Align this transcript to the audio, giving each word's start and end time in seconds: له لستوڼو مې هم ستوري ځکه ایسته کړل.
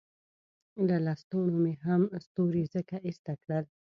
له 0.87 0.97
لستوڼو 1.05 1.57
مې 1.63 1.73
هم 1.85 2.01
ستوري 2.25 2.63
ځکه 2.75 2.95
ایسته 3.07 3.33
کړل. 3.43 3.65